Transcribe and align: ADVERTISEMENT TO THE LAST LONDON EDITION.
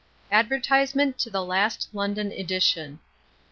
ADVERTISEMENT 0.31 1.19
TO 1.19 1.29
THE 1.29 1.45
LAST 1.45 1.87
LONDON 1.93 2.31
EDITION. 2.31 2.97